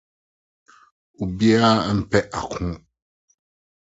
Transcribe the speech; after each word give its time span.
Obiara 1.21 1.71
mpɛ 1.97 2.19
ɔko. 2.39 2.63